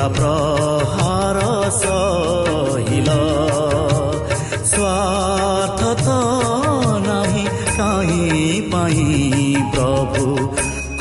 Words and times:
प्रहार 0.07 1.69
सहिल। 1.69 3.05
स्वार्थ 4.65 5.99
त 5.99 6.07
नाही 7.07 7.45
काहीँ 7.77 8.61
पाही 8.61 9.55
प्रभु। 9.75 10.35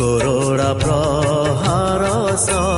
कोरोडा 0.03 0.73
प्रहार 0.73 2.37
सहिल 2.37 2.74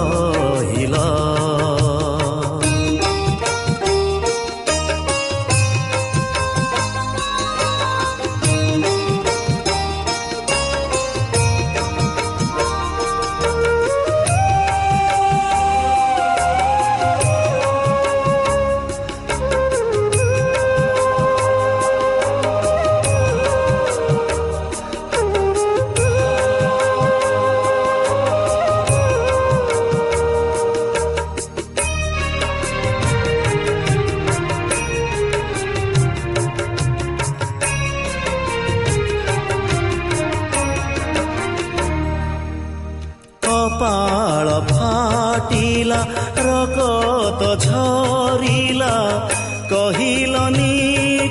কহিলনি 49.70 50.74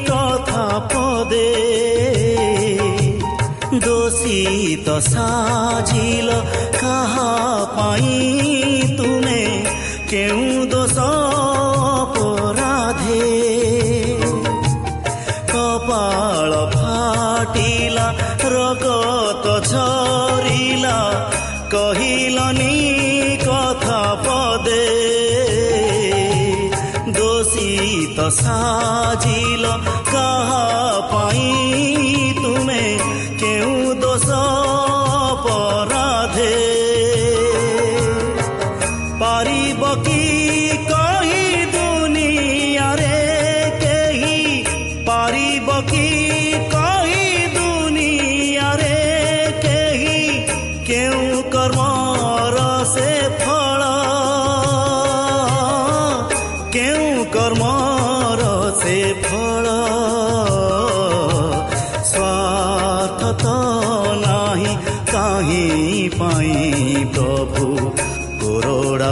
কথা 0.09 0.65
পদে। 0.93 1.53
দোষিত 3.85 4.87
সাজিল 4.99 6.29
কাহা 6.81 7.33
পাই 7.75 8.07
তুমি? 8.97 9.41
কেউ 10.09 10.64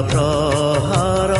प्रहर 0.01 1.31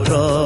ప్రభా 0.00 0.45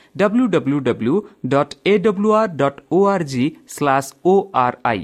W 0.15 0.45
W 0.53 0.77
W 0.81 1.15
dot 1.47 1.73
A 1.85 1.97
W 2.05 2.29
R 2.33 2.53
dot 2.55 2.79
O 2.91 2.99
R 3.07 3.25
G 3.31 3.45
slash 3.69 4.13
O 4.25 4.35
R 4.61 4.77
I 4.85 5.03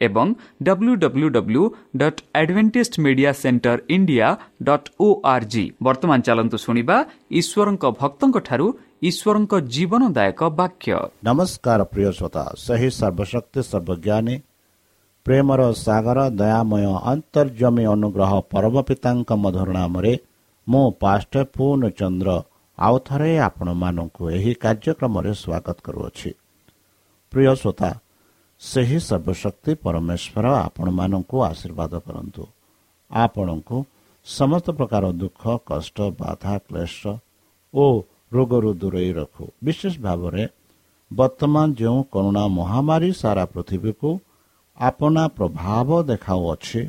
ଏବଂ 0.00 0.28
W 0.66 0.94
W 1.02 1.28
W 1.36 1.64
dot 1.96 2.20
Adventist 2.34 2.94
media 3.04 3.32
centre 3.42 3.78
India 3.96 4.28
dot 4.68 4.88
O 5.00 5.08
R 5.32 5.46
G 5.52 5.64
ବର୍ତ୍ତମାନ 5.82 6.18
ଚାଲନ୍ତୁ 6.28 6.56
ଶୁଣିବା 6.64 6.96
ଈଶ୍ୱରଙ୍କ 7.40 7.84
ଭକ୍ତଙ୍କଠାରୁ 8.00 8.66
ଈଶ୍ୱରଙ୍କ 9.08 9.52
ଜୀବନଦାୟକ 9.74 10.40
ବାକ୍ୟ 10.60 10.90
ନମସ୍କାର 11.28 11.80
ପ୍ରିୟ 11.92 12.08
ଶ୍ରୋତା 12.18 12.44
ସେହି 12.64 12.88
ସର୍ବଶକ୍ତି 12.98 13.60
ସର୍ବଜ୍ଞାନୀ 13.70 14.36
ପ୍ରେମର 15.26 15.60
ସାଗର 15.78 16.18
ଦୟାମୟ 16.40 16.84
ଅନ୍ତର୍ଜମୀ 17.12 17.84
ଅନୁଗ୍ରହ 17.94 18.32
ପରମ 18.52 18.74
ପିତାଙ୍କ 18.88 19.30
ମଧୁର 19.42 19.68
ନାମରେ 19.78 20.12
ମୁଁ 20.66 20.84
ପାଷ୍ଟ 21.02 21.32
ପୂର୍ଣ୍ଣଚନ୍ଦ୍ର 21.54 22.30
ଆଉ 22.78 22.96
ଥରେ 22.98 23.38
ଆପଣମାନଙ୍କୁ 23.38 24.22
ଏହି 24.36 24.52
କାର୍ଯ୍ୟକ୍ରମରେ 24.54 25.32
ସ୍ୱାଗତ 25.42 25.76
କରୁଅଛି। 25.86 26.30
ପ୍ରିୟ 27.32 27.54
ଶ୍ରୋତା 27.60 27.90
ସେହି 28.60 28.98
ସର୍ବଶକ୍ତି 29.08 29.72
ପରମେଶ୍ୱର 29.84 30.46
ଆପଣମାନଙ୍କୁ 30.66 31.36
ଆଶୀର୍ବାଦ 31.50 31.92
କରନ୍ତୁ। 32.06 32.44
ଆପଣଙ୍କୁ 33.10 33.76
ସମସ୍ତ 34.26 34.66
ପ୍ରକାର 34.78 35.04
ଦୁଃଖ 35.12 35.42
କଷ୍ଟ 35.66 35.96
ବାଧା 36.20 36.54
କ୍ଲେଶ 36.58 37.00
ଓ 37.74 37.84
ରୋଗରୁ 38.32 38.70
ଦୂରେଇ 38.74 39.12
ରଖୁ। 39.12 39.44
ବିଶେଷ 39.64 39.94
ଭାବରେ 40.00 40.44
ବର୍ତ୍ତମାନ 41.12 41.66
ଯେଉଁ 41.74 42.00
କରୁଣା 42.12 42.44
ମହାମାରୀ 42.58 43.10
ସାରା 43.12 43.44
ପୃଥିବୀକୁ 43.44 44.10
ଆପଣା 44.76 45.24
ପ୍ରଭାବ 45.28 45.88
ଦେଖାଉଅଛି 46.10 46.82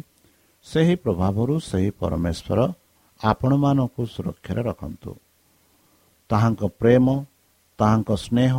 ସେହି 0.65 0.95
ପ୍ରଭାବରୁ 0.95 1.53
ସେହି 1.69 1.89
ପରମେଶ୍ୱର 1.99 2.59
ଆପଣମାନଙ୍କୁ 3.21 4.01
ସୁରକ୍ଷାରେ 4.05 4.61
ରଖନ୍ତୁ। 4.63 5.11
ତାହାଙ୍କ 6.29 6.61
ପ୍ରେମ 6.79 7.05
ତାହାଙ୍କ 7.79 8.09
ସ୍ନେହ 8.25 8.53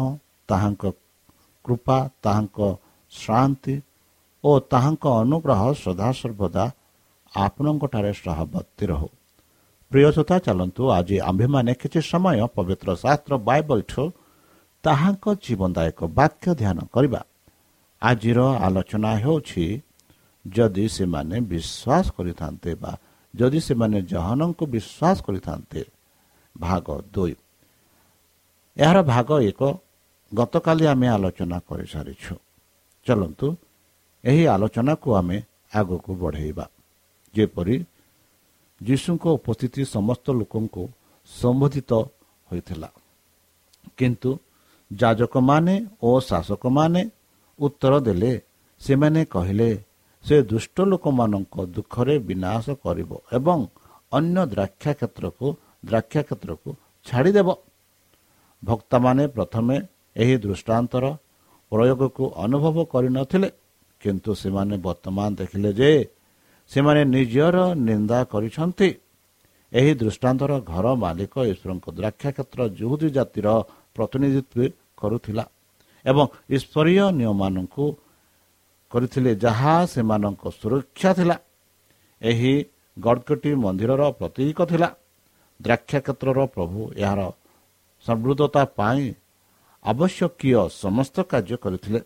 ତାହାଙ୍କ 0.49 0.85
କୃପା 1.65 1.99
ତାହାଙ୍କ 2.25 2.59
ଶାନ୍ତି 3.13 3.77
ଓ 4.45 4.51
ତାହାଙ୍କ 4.73 5.05
ଅନୁଗ୍ରହ 5.23 5.61
ସଦାସର୍ବଦା 5.85 6.65
ଆପଣଙ୍କଠାରେ 7.33 8.13
ସହବର୍ତ୍ତୀ 8.23 8.85
ରହୁ। 8.93 9.09
ପ୍ରିୟସତା 9.91 10.37
ଚାଲନ୍ତୁ 10.47 10.83
ଆଜି 10.99 11.17
ଆମ୍ଭେମାନେ 11.31 11.73
କିଛି 11.81 12.01
ସମୟ 12.11 12.41
ପବିତ୍ର 12.57 12.89
ଶାସ୍ତ୍ର 13.03 13.33
ବାଇବଲଠୁ 13.49 14.03
ତାହାଙ୍କ 14.85 15.25
ଜୀବନଦାୟକ 15.45 16.01
ବାକ୍ୟ 16.19 16.47
ଧ୍ୟାନ 16.61 16.79
କରିବା। 16.95 17.21
ଆଜିର 18.03 18.39
ଆଲୋଚନା 18.67 19.13
ହେଉଛି 19.25 19.67
ଯଦି 20.45 20.87
ସେମାନେ 20.97 21.37
ବିଶ୍ୱାସ 21.53 22.07
କରିଥାନ୍ତେ 22.17 22.73
ବା 22.83 22.93
ଯଦି 23.35 23.61
ସେମାନେ 23.69 23.99
ଜହନଙ୍କୁ 24.13 24.65
ବିଶ୍ୱାସ 24.75 25.17
କରିଥାନ୍ତେ 25.27 25.81
ଭାଗ 26.57 26.87
ଦୁଇ। 27.15 27.35
ଏହାର 28.77 28.99
ଭାଗ 29.03 29.29
ଏକ। 29.41 29.63
ଗତକାଲି 30.35 30.85
ଆମେ 30.87 31.07
ଆଲୋଚନା 31.09 31.59
କରିସାରିଛୁ। 31.69 32.35
ଚାଲନ୍ତୁ 33.07 33.47
ଏହି 34.25 34.43
ଆଲୋଚନାକୁ 34.47 35.09
ଆମେ 35.15 35.37
ଆଗକୁ 35.75 36.11
ବଢ଼େଇବା। 36.23 36.67
ଯେପରି 37.35 37.77
ଯୀଶୁଙ୍କ 38.81 39.25
ଉପସ୍ଥିତି 39.39 39.83
ସମସ୍ତ 39.95 40.27
ଲୋକଙ୍କୁ 40.31 40.83
ସମ୍ବୋଧିତ 41.29 41.91
ହୋଇଥିଲା। 42.49 42.89
କିନ୍ତୁ 43.97 44.31
ଯାଜକମାନେ 44.91 45.75
ଓ 46.03 46.11
ଶାସକମାନେ 46.21 47.03
ଉତ୍ତର 47.59 47.93
ଦେଲେ 48.01 48.33
ସେମାନେ 48.81 49.21
କହିଲେ 49.25 49.71
ସେ 50.25 50.37
ଦୁଷ୍ଟ 50.43 50.77
ଲୋକମାନଙ୍କ 50.81 51.55
ଦୁଃଖରେ 51.67 52.15
ବିନାଶ 52.19 52.65
କରିବ 52.85 53.11
ଏବଂ 53.33 53.59
ଅନ୍ୟ 54.13 54.41
ଦ୍ରାକ୍ଷା 54.53 54.93
କ୍ଷେତ୍ରକୁ 54.93 55.47
ଦ୍ରାକ୍ଷା 55.87 56.21
କ୍ଷେତ୍ରକୁ 56.23 56.71
ଛାଡ଼ିଦେବ। 57.07 57.49
ଭକ୍ତମାନେ 58.69 59.25
ପ୍ରଥମେ 59.37 59.77
ଏହି 60.17 60.35
ଦୃଷ୍ଟାନ୍ତର 60.45 61.05
ପ୍ରୟୋଗକୁ 61.73 62.25
ଅନୁଭବ 62.45 62.77
କରିନଥିଲେ 62.93 63.49
କିନ୍ତୁ 64.01 64.31
ସେମାନେ 64.43 64.77
ବର୍ତ୍ତମାନ 64.87 65.29
ଦେଖିଲେ 65.41 65.71
ଯେ 65.81 65.91
ସେମାନେ 66.71 67.03
ନିଜର 67.15 67.57
ନିନ୍ଦା 67.89 68.19
କରିଛନ୍ତି। 68.33 68.89
ଏହି 69.73 69.93
ଦୃଷ୍ଟାନ୍ତର 70.01 70.53
ଘର 70.73 70.87
ମାଲିକ 71.05 71.35
ଈଶ୍ୱରଙ୍କ 71.53 71.87
ଦ୍ରାକ୍ଷା 71.99 72.31
କ୍ଷେତ୍ର 72.37 72.61
ଜୁହୁଦୀ 72.79 73.09
ଜାତିର 73.17 73.47
ପ୍ରତିନିଧିତ୍ୱ 73.97 74.75
କରୁଥିଲା 75.01 75.45
ଏବଂ 76.05 76.25
ଈଶ୍ୱରୀୟ 76.57 77.05
ନିୟମମାନଙ୍କୁ 77.19 77.85
କରିଥିଲେ 78.93 79.33
ଯାହା 79.45 79.75
ସେମାନଙ୍କ 79.93 80.43
ସୁରକ୍ଷା 80.61 81.11
ଥିଲା। 81.19 81.37
ଏହି 82.23 82.53
ଗଡ଼କଟି 82.97 83.51
ମନ୍ଦିରର 83.65 84.03
ପ୍ରତୀକ 84.19 84.59
ଥିଲା। 84.71 84.89
ଦ୍ରାକ୍ଷା 85.61 85.99
କ୍ଷେତ୍ରର 86.07 86.39
ପ୍ରଭୁ 86.55 86.79
ଏହାର 87.05 87.21
ସମୃଦ୍ଧତା 88.07 88.63
ପାଇଁ 88.79 89.05
ଆବଶ୍ୟକୀୟ 89.85 90.61
ସମସ୍ତ 90.83 91.17
କାର୍ଯ୍ୟ 91.31 91.57
କରିଥିଲେ। 91.65 92.01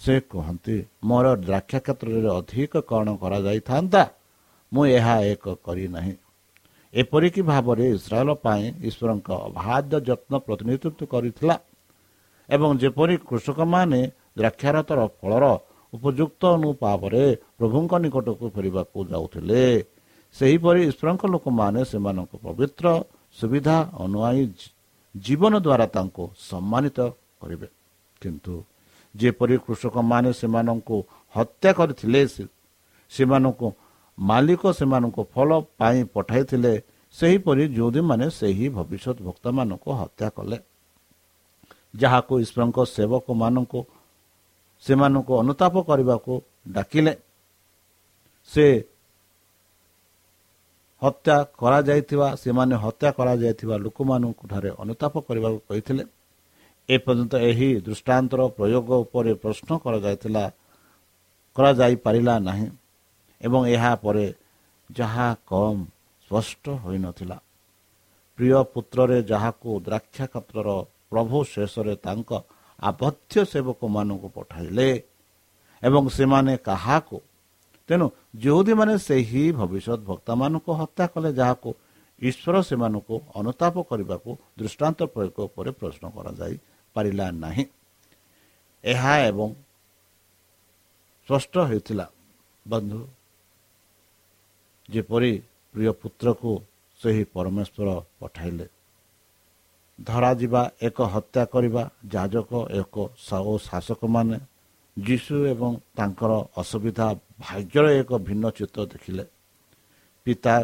ସେ 0.00 0.14
କୁହନ୍ତି 0.30 0.76
ମୋର 1.08 1.26
ଦ୍ରାକ୍ଷା 1.46 1.78
କ୍ଷେତ୍ରରେ 1.86 2.30
ଅଧିକ 2.40 2.72
କ'ଣ 2.90 3.06
କରାଯାଇଥାନ୍ତା? 3.22 4.02
ମୁଁ 4.72 4.84
ଏହା 4.98 5.16
ଏକ 5.32 5.44
କରିନାହିଁ। 5.66 6.14
ଏପରିକି 6.94 7.42
ଭାବରେ 7.50 7.84
ଇସ୍ରାଏଲ 7.96 8.30
ପାଇଁ 8.44 8.64
ଈଶ୍ୱରଙ୍କ 8.88 9.28
ଅବାଧ୍ୟ 9.48 9.96
ଯତ୍ନ 10.08 10.32
ପ୍ରତିନିଧିତ୍ୱ 10.46 11.10
କରିଥିଲା 11.12 11.56
ଏବଂ 12.48 12.70
ଯେପରି 12.82 13.14
କୃଷକମାନେ 13.28 14.00
ଦ୍ରାକ୍ଷାରଥର 14.38 15.00
ଫଳର 15.18 15.44
ଉପଯୁକ୍ତ 15.92 16.42
ଅନୁପାବରେ 16.56 17.24
ପ୍ରଭୁଙ୍କ 17.58 17.92
ନିକଟକୁ 18.04 18.46
ଫେରିବାକୁ 18.54 18.98
ଯାଉଥିଲେ 19.12 19.62
ସେହିପରି 20.36 20.80
ଈଶ୍ୱରଙ୍କ 20.90 21.22
ଲୋକମାନେ 21.34 21.80
ସେମାନଙ୍କ 21.90 22.32
ପବିତ୍ର 22.46 22.86
ସୁବିଧା 23.38 23.76
ଅନୁଆଇ 24.04 24.42
ଜୀବନ 25.24 25.54
ଦ୍ୱାରା 25.66 25.86
ତାଙ୍କୁ 25.94 26.24
ସମ୍ମାନିତ 26.50 26.98
କରିବେ। 27.40 27.68
କିନ୍ତୁ 28.22 28.54
ଯେପରି 29.14 29.56
କୃଷକମାନେ 29.64 30.30
ସେମାନଙ୍କୁ 30.40 30.96
ହତ୍ୟା 31.34 31.70
କରିଥିଲେ 31.78 32.20
ସେମାନଙ୍କୁ 33.12 33.66
ମାଲିକ 34.18 34.62
ସେମାନଙ୍କୁ 34.78 35.22
ଫଳ 35.34 35.50
ପାଇଁ 35.78 35.98
ପଠାଇଥିଲେ 36.14 36.72
ସେହିପରି 37.14 37.64
ଯେଉଁଦୀମାନେ 37.76 38.26
ସେହି 38.38 38.66
ଭବିଷ୍ୟତ 38.76 39.16
ଭକ୍ତମାନଙ୍କୁ 39.26 39.90
ହତ୍ୟା 40.00 40.28
କଲେ 40.36 40.58
ଯାହାକୁ 41.94 42.32
ଈଶ୍ୱରଙ୍କ 42.44 42.78
ସେବକମାନଙ୍କୁ 42.94 43.80
ସେମାନଙ୍କୁ 44.84 45.32
ଅନୁତାପ 45.42 45.74
କରିବାକୁ 45.88 46.32
ଡାକିଲେ 46.76 47.12
ସେ 48.50 48.66
ହତ୍ୟା 51.02 51.36
କରାଯାଇଥିବା 51.60 52.28
ସେମାନେ 52.42 52.74
ହତ୍ୟା 52.84 53.10
କରାଯାଇଥିବା 53.18 53.76
ଲୋକମାନଙ୍କୁ 53.84 54.44
ଠାରେ 54.52 54.70
ଅନୁତାପ 54.82 55.14
କରିବାକୁ 55.28 55.58
କହିଥିଲେ। 55.68 56.04
ଏପର୍ଯ୍ୟନ୍ତ 56.88 57.34
ଏହି 57.50 57.68
ଦୃଷ୍ଟାନ୍ତର 57.86 58.40
ପ୍ରୟୋଗ 58.56 58.88
ଉପରେ 59.04 59.32
ପ୍ରଶ୍ନ 59.42 59.70
କରାଯାଇଥିଲା 59.84 60.44
କରାଯାଇପାରିଲା 61.56 62.34
ନାହିଁ 62.48 62.68
ଏବଂ 63.40 63.60
ଏହା 63.74 63.92
ପରେ 64.04 64.26
ଯାହା 64.90 65.28
କମ୍ 65.50 65.80
ସ୍ପଷ୍ଟ 66.30 66.64
ହୋଇନଥିଲା। 66.84 67.36
ପ୍ରିୟ 68.38 68.58
ପୁତ୍ରରେ 68.72 69.18
ଯାହାକୁ 69.22 69.70
ଦ୍ରାକ୍ଷା 69.86 70.24
କ୍ଷେତ୍ରର 70.32 70.68
ପ୍ରଭୁ 71.10 71.36
ଶେଷରେ 71.52 71.94
ତାଙ୍କ 72.06 72.30
ଆବଦ୍ଧ 72.82 73.32
ସେବକମାନଙ୍କୁ 73.52 74.28
ପଠାଇଲେ 74.36 74.88
ଏବଂ 75.82 76.02
ସେମାନେ 76.08 76.52
କାହାକୁ 76.68 77.16
ତେଣୁ 77.88 78.06
ଯେଉଁଦୀମାନେ 78.42 78.94
ସେହି 79.08 79.42
ଭବିଷ୍ୟତ 79.58 80.00
ଭକ୍ତମାନଙ୍କୁ 80.10 80.70
ହତ୍ୟା 80.80 81.04
କଲେ 81.12 81.30
ଯାହାକୁ 81.40 81.70
ଈଶ୍ୱର 82.18 82.56
ସେମାନଙ୍କୁ 82.68 83.14
ଅନୁତାପ 83.40 83.74
କରିବାକୁ 83.90 84.30
ଦୃଷ୍ଟାନ୍ତ 84.58 85.00
ପ୍ରୟୋଗ 85.14 85.36
ଉପରେ 85.48 85.70
ପ୍ରଶ୍ନ 85.80 86.04
କରାଯାଇ 86.16 86.54
ପାରିଲା 86.96 87.26
ନାହିଁ। 87.44 87.64
ଏହା 88.84 89.12
ଏବଂ 89.30 89.48
ସ୍ପଷ୍ଟ 91.28 91.54
ହୋଇଥିଲା 91.68 92.06
ବନ୍ଧୁ 92.66 93.00
ଯେପରି 94.88 95.32
ପ୍ରିୟ 95.74 95.92
ପୁତ୍ରକୁ 96.00 96.50
ସେହି 97.00 97.24
ପରମେଶ୍ୱର 97.34 97.88
ପଠାଇଲେ। 98.20 98.66
ଧରାଯିବା 99.98 100.62
ଏକ 100.86 100.98
ହତ୍ୟା 101.14 101.42
କରିବା 101.52 101.82
ଯାଜକ 102.14 102.50
ଏକ 102.80 102.94
ଓ 103.50 103.52
ଶାସକମାନେ 103.68 104.38
ଯୀଶୁ 104.96 105.36
ଏବଂ 105.52 105.70
ତାଙ୍କର 105.96 106.32
ଅସୁବିଧା 106.62 107.08
ଭାଗ୍ୟର 107.38 107.86
ଏକ 108.00 108.10
ଭିନ୍ନ 108.26 108.44
ଚିତ୍ର 108.56 108.80
ଦେଖିଲେ। 108.92 109.24
ପିତା 110.26 110.54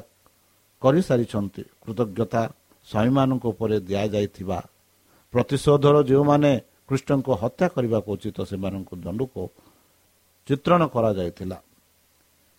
କରିସାରିଛନ୍ତି। 0.82 1.62
କୃତଜ୍ଞତା 1.82 2.42
ସ୍ୱାମୀମାନଙ୍କ 2.88 3.44
ଉପରେ 3.52 3.76
ଦିଆଯାଇଥିବା 3.88 4.58
ପ୍ରତିଶୋଧର 5.34 5.96
ଯେଉଁମାନେ 6.10 6.52
କୃଷ୍ଣଙ୍କୁ 6.88 7.32
ହତ୍ୟା 7.42 7.66
କରିବାକୁ 7.74 8.08
ଉଚିତ 8.16 8.38
ସେମାନଙ୍କୁ 8.50 8.94
ଦଣ୍ଡକୁ 9.04 9.42
ଚିତ୍ରଣ 10.48 10.82
କରାଯାଇଥିଲା। 10.94 11.58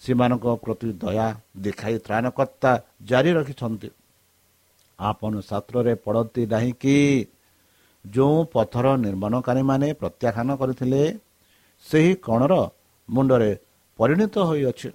ସେମାନଙ୍କ 0.01 0.45
ପ୍ରତି 0.63 0.87
ଦୟା 1.03 1.27
ଦେଖାଇ 1.65 1.95
ତ୍ରାଣକର୍ତ୍ତା 2.05 2.71
ଜାରି 3.03 3.31
ରଖିଛନ୍ତି। 3.37 3.89
ଆପଣ 4.99 5.31
ଶାସ୍ତ୍ରରେ 5.49 5.93
ପଡ଼ନ୍ତି 6.05 6.41
ନାହିଁ 6.53 6.71
କି 6.81 6.95
ଯେଉଁ 8.05 8.37
ପଥର 8.53 8.85
ନିର୍ମାଣକାରୀମାନେ 9.05 9.87
ପ୍ରତ୍ୟାଖ୍ୟାନ 10.01 10.49
କରିଥିଲେ 10.61 11.01
ସେହି 11.85 12.11
କଣର 12.27 12.53
ମୁଣ୍ଡରେ 13.09 13.51
ପରିଣତ 13.99 14.35
ହୋଇଅଛି। 14.49 14.89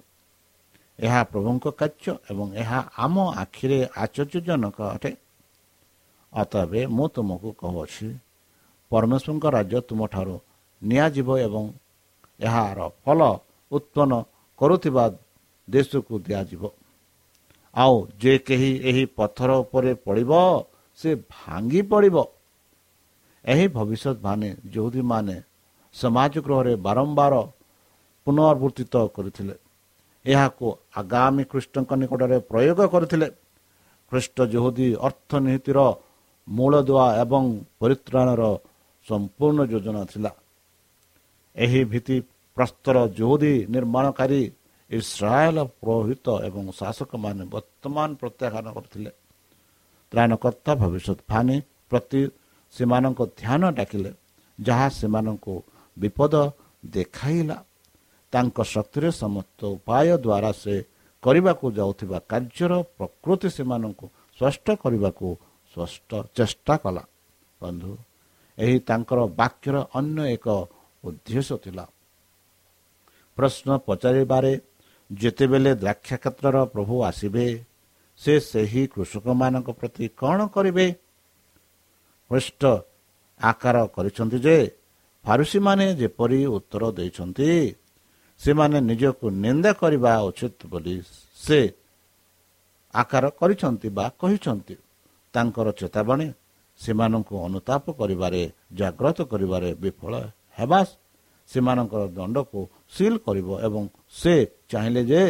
ଏହା 0.99 1.21
ପ୍ରଭୁଙ୍କ 1.31 1.65
କାର୍ଯ୍ୟ 1.79 2.13
ଏବଂ 2.31 2.47
ଏହା 2.61 2.79
ଆମ 2.97 3.15
ଆଖିରେ 3.41 3.79
ଆଶ୍ଚର୍ଯ୍ୟଜନକ 4.01 4.77
ଅଟେ। 4.95 5.11
ଅତବେ 6.33 6.81
ମୁଁ 6.95 7.05
ତୁମକୁ 7.15 7.49
କହୁଅଛି 7.61 8.07
ପରମେଶ୍ୱରଙ୍କ 8.91 9.45
ରାଜ୍ୟ 9.57 9.79
ତୁମଠାରୁ 9.89 10.35
ନିଆଯିବ 10.81 11.29
ଏବଂ 11.47 11.63
ଏହାର 12.39 12.79
ଫଳ 13.03 13.19
ଉତ୍ପନ୍ନ 13.71 14.13
କରୁଥିବା 14.59 15.03
ଦେଶକୁ 15.67 16.13
ଦିଆଯିବ। 16.25 16.63
ଆଉ 17.75 17.95
ଯେ 18.21 18.33
କେହି 18.47 18.71
ଏହି 18.89 19.03
ପଥର 19.17 19.49
ଉପରେ 19.63 19.91
ପଡ଼ିବ 20.05 20.31
ସେ 20.99 21.09
ଭାଙ୍ଗି 21.33 21.81
ପଡ଼ିବ। 21.91 22.17
ଏହି 23.45 23.65
ଭବିଷ୍ୟତବାଣୀ 23.77 24.49
ଯେଉଁଦୀମାନେ 24.73 25.35
ସମାଜ 25.95 26.33
ଗୃହରେ 26.45 26.73
ବାରମ୍ବାର 26.85 27.33
ପୁନରାବୃତ୍ତିତ 28.27 28.95
କରିଥିଲେ 29.15 29.55
ଏହାକୁ 30.25 30.65
ଆଗାମୀ 31.01 31.43
କୃଷ୍ଣଙ୍କ 31.51 31.91
ନିକଟରେ 32.01 32.37
ପ୍ରୟୋଗ 32.51 32.79
କରିଥିଲେ 32.93 33.27
ଖ୍ରୀଷ୍ଟ 34.11 34.37
ଯେଉଁଦି 34.53 34.87
ଅର୍ଥନୀତିର 35.07 35.79
ମୂଳଦୁଆ 36.47 37.05
ଏବଂ 37.23 37.43
ପରିତ୍ରାଣର 37.79 38.43
ସମ୍ପୂର୍ଣ୍ଣ 39.07 39.59
ଯୋଜନା 39.71 40.03
ଥିଲା 40.11 40.31
ଏହି 41.55 41.81
ଭିତ୍ତି 41.91 42.17
ପ୍ରସ୍ତର 42.57 42.97
ଯେଉଁଦି 43.17 43.53
ନିର୍ମାଣକାରୀ 43.73 44.41
ଇସ୍ରାଏଲ 44.89 45.57
ପୁରୋହିତ 45.79 46.27
ଏବଂ 46.47 46.63
ଶାସକମାନେ 46.73 47.43
ବର୍ତ୍ତମାନ 47.53 48.09
ପ୍ରତ୍ୟାଖ୍ୟାନ 48.21 48.67
କରିଥିଲେ 48.75 49.11
ତ୍ରାଣକର୍ତ୍ତା 50.11 50.71
ଭବିଷ୍ୟତ 50.81 51.19
ଫାନି 51.31 51.57
ପ୍ରତି 51.89 52.21
ସେମାନଙ୍କ 52.73 53.19
ଧ୍ୟାନ 53.33 53.61
ଡାକିଲେ 53.77 54.11
ଯାହା 54.59 54.87
ସେମାନଙ୍କୁ 54.97 55.55
ବିପଦ 55.97 56.33
ଦେଖାଇଲା 56.83 57.57
ତାଙ୍କ 58.33 58.57
ଶକ୍ତିରେ 58.73 59.09
ସମସ୍ତ 59.23 59.59
ଉପାୟ 59.75 60.07
ଦ୍ୱାରା 60.25 60.51
ସେ 60.61 60.75
କରିବାକୁ 61.23 61.65
ଯାଉଥିବା 61.71 62.17
କାର୍ଯ୍ୟର 62.31 62.73
ପ୍ରକୃତି 62.97 63.47
ସେମାନଙ୍କୁ 63.49 64.05
ସ୍ପଷ୍ଟ 64.37 64.67
କରିବାକୁ 64.83 65.27
ସ୍ପଷ୍ଟ 65.71 66.09
ଚେଷ୍ଟା 66.35 66.75
କଲା। 66.83 67.03
ବନ୍ଧୁ 67.61 67.91
ଏହି 68.57 68.77
ତାଙ୍କର 68.79 69.19
ବାକ୍ୟର 69.39 69.75
ଅନ୍ୟ 69.93 70.21
ଏକ 70.35 70.47
ଉଦ୍ଦେଶ୍ୟ 71.03 71.55
ଥିଲା। 71.63 71.85
ପ୍ରଶ୍ନ 73.37 73.67
ପଚାରିବାରେ 73.87 74.53
ଯେତେବେଳେ 75.09 75.71
ଦ୍ରାକ୍ଷା 75.75 76.15
କ୍ଷେତ୍ରର 76.23 76.57
ପ୍ରଭୁ 76.73 76.95
ଆସିବେ 77.09 77.45
ସେ 78.21 78.33
ସେହି 78.51 78.83
କୃଷକମାନଙ୍କ 78.93 79.69
ପ୍ରତି 79.79 80.05
କ'ଣ 80.19 80.39
କରିବେ? 80.55 80.87
ପୃଷ୍ଟ 82.31 82.61
ଆକାର 83.39 83.75
କରିଛନ୍ତି 83.95 84.37
ଯେ 84.45 84.57
ଫାରୁସିମାନେ 85.25 85.85
ଯେପରି 85.95 86.39
ଉତ୍ତର 86.57 86.83
ଦେଇଛନ୍ତି 86.91 87.49
ସେମାନେ 88.39 88.77
ନିଜକୁ 88.89 89.25
ନିନ୍ଦା 89.43 89.71
କରିବା 89.81 90.11
ଉଚିତ 90.29 90.59
ବୋଲି 90.71 90.95
ସେ 91.45 91.59
ଆକାର 92.93 93.23
କରିଛନ୍ତି 93.39 93.87
ବା 93.97 94.05
କହିଛନ୍ତି। 94.19 94.75
ତାଙ୍କର 95.33 95.67
ଚେତାବନୀ 95.79 96.27
ସେମାନଙ୍କୁ 96.79 97.35
ଅନୁତାପ 97.47 97.85
କରିବାରେ 97.99 98.41
ଜାଗ୍ରତ 98.79 99.17
କରିବାରେ 99.31 99.69
ବିଫଳ 99.83 100.13
ହେବା 100.57 100.79
ସେମାନଙ୍କର 101.49 102.03
ଦଣ୍ଡକୁ 102.17 102.59
ସିଲ୍ 102.95 103.17
କରିବ 103.25 103.49
ଏବଂ 103.67 103.83
ସେ 104.11 104.33
ଚାହିଁଲେ 104.71 105.01
ଯେ 105.11 105.21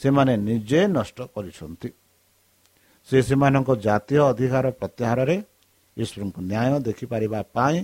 ସେମାନେ 0.00 0.32
ନିଜେ 0.48 0.80
ନଷ୍ଟ 0.96 1.18
କରିଛନ୍ତି। 1.34 1.88
ସେ 3.08 3.18
ସେମାନଙ୍କ 3.28 3.70
ଜାତୀୟ 3.86 4.18
ଅଧିକାର 4.30 4.64
ପ୍ରତ୍ୟାହାରରେ 4.80 5.36
ଈଶ୍ୱରଙ୍କୁ 5.96 6.40
ନ୍ୟାୟ 6.50 6.74
ଦେଖିପାରିବା 6.88 7.40
ପାଇଁ 7.54 7.76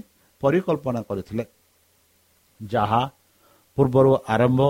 ପରିକଳ୍ପନା 0.42 1.00
କରିଥିଲେ। 1.08 1.44
ଯାହା 2.60 3.02
ପୂର୍ବରୁ 3.80 4.10
ଆରମ୍ଭ 4.34 4.60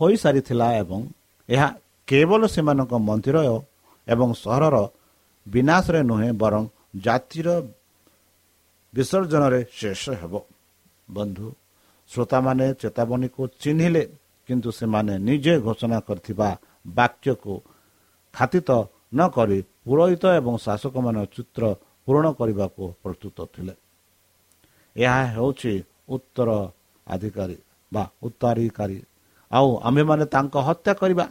ହୋଇସାରିଥିଲା 0.00 0.66
ଏବଂ 0.82 1.00
ଏହା 1.48 1.68
କେବଳ 2.08 2.42
ସେମାନଙ୍କ 2.54 2.92
ମନ୍ଦିର 3.08 3.36
ଏବଂ 4.06 4.28
ସହରର 4.44 4.76
ବିନାଶରେ 5.46 6.00
ନୁହେଁ 6.10 6.30
ବରଂ 6.42 6.62
ଜାତିର 7.04 7.48
ବିସର୍ଜନରେ 8.94 9.60
ଶେଷ 9.78 10.02
ହେବ। 10.20 10.34
ବନ୍ଧୁ 11.16 11.46
ଶ୍ରୋତାମାନେ 12.10 12.66
ଚେତାବନୀକୁ 12.82 13.42
ଚିହ୍ନିଲେ 13.62 14.02
କିନ୍ତୁ 14.48 14.70
ସେମାନେ 14.78 15.14
ନିଜେ 15.28 15.54
ଘୋଷଣା 15.66 15.98
କରିଥିବା 16.08 16.48
ବାକ୍ୟକୁ 16.96 17.54
ଖାତିତ 18.34 18.70
ନ 19.14 19.20
କରି 19.36 19.58
ପୁରୋହିତ 19.84 20.24
ଏବଂ 20.40 20.54
ଶାସକମାନ 20.66 21.16
ଚିତ୍ର 21.34 21.62
ପୂରଣ 22.06 22.26
କରିବାକୁ 22.38 22.82
ପ୍ରସ୍ତୁତ 23.02 23.38
ଥିଲେ। 23.54 23.74
ଏହା 24.96 25.20
ହେଉଛି 25.34 25.72
ଉତ୍ତର 26.14 26.50
ଅଧିକାରୀ। 27.06 27.56
ବା 27.92 28.04
ଉତ୍ତରାଧିକାରୀ। 28.22 28.98
ଆଉ 29.50 29.68
ଆମ୍ଭେମାନେ 29.88 30.24
ତାଙ୍କ 30.34 30.54
ହତ୍ୟା 30.68 30.92
କରିବା। 31.00 31.26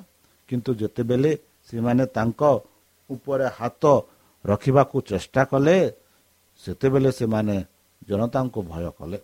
କିନ୍ତୁ 0.50 0.72
ଯେତେବେଳେ 0.82 1.32
ସେମାନେ 1.70 2.04
ତାଙ୍କ 2.18 2.42
ଉପରେ 3.10 3.48
ହାତ 3.60 3.84
ରଖିବାକୁ 4.46 4.96
ଚେଷ୍ଟା 5.10 5.42
କଲେ 5.52 5.78
ସେତେବେଳେ 6.62 7.12
ସେମାନେ 7.12 7.56
ଜନତାଙ୍କୁ 8.08 8.60
ଭୟ 8.72 8.86
କଲେ। 9.00 9.20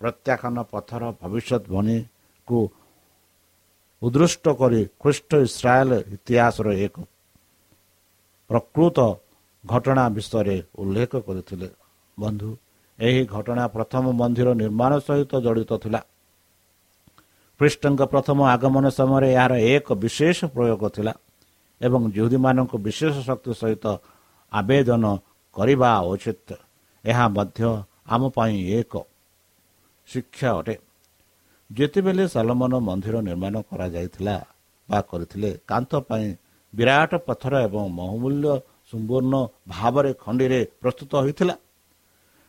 ପ୍ରତ୍ୟାଖ୍ୟାନ 0.00 0.56
ପଥର 0.72 1.02
ଭବିଷ୍ୟତବାଣୀକୁ 1.22 2.58
ଉଦୃଷ୍ଟ 4.02 4.44
କରି 4.60 4.80
ଖ୍ରୀଷ୍ଟ 5.02 5.30
ଇସ୍ରାଏଲ 5.48 5.90
ଇତିହାସର 6.14 6.68
ଏକ 6.86 6.96
ପ୍ରକୃତ 8.50 8.98
ଘଟଣା 9.64 10.04
ବିଷୟରେ 10.16 10.56
ଉଲ୍ଲେଖ 10.80 11.12
କରିଥିଲେ। 11.26 11.68
ବନ୍ଧୁ 12.18 12.50
ଏହି 12.98 13.22
ଘଟଣା 13.26 13.64
ପ୍ରଥମ 13.68 14.04
ମନ୍ଦିର 14.20 14.48
ନିର୍ମାଣ 14.62 14.92
ସହିତ 15.06 15.32
ଜଡ଼ିତ 15.46 15.72
ଥିଲା। 15.84 16.00
ଖ୍ରୀଷ୍ଟଙ୍କ 17.60 18.00
ପ୍ରଥମ 18.12 18.38
ଆଗମନ 18.54 18.84
ସମୟରେ 18.98 19.28
ଏହାର 19.34 19.54
ଏକ 19.74 19.86
ବିଶେଷ 20.02 20.38
ପ୍ରୟୋଗ 20.54 20.82
ଥିଲା 20.96 21.12
ଏବଂ 21.80 22.00
ଯୁହୁଦୀମାନଙ୍କୁ 22.16 22.76
ବିଶେଷ 22.86 23.14
ଶକ୍ତି 23.28 23.52
ସହିତ 23.60 23.84
ଆବେଦନ 24.52 25.04
କରିବା 25.56 25.90
ଉଚିତ। 26.12 26.48
ଏହା 27.04 27.24
ମଧ୍ୟ 27.36 27.60
ଆମ 28.14 28.22
ପାଇଁ 28.36 28.56
ଏକ 28.78 28.92
ଶିକ୍ଷା 30.08 30.50
ଅଟେ। 30.58 30.74
ଯେତେବେଳେ 31.70 32.24
ସାଲମନ 32.34 32.72
ମନ୍ଦିର 32.88 33.16
ନିର୍ମାଣ 33.28 33.54
କରାଯାଇଥିଲା 33.68 34.36
ବା 34.88 34.98
କରିଥିଲେ 35.10 35.50
କାନ୍ଥ 35.70 35.92
ପାଇଁ 36.08 36.26
ବିରାଟ 36.74 37.10
ପଥର 37.26 37.52
ଏବଂ 37.66 37.84
ବହୁମୂଲ୍ୟ 37.98 38.46
ସମ୍ପୂର୍ଣ୍ଣ 38.90 39.34
ଭାବରେ 39.72 40.10
ଖଣ୍ଡିରେ 40.22 40.60
ପ୍ରସ୍ତୁତ 40.82 41.12
ହୋଇଥିଲା। 41.24 41.54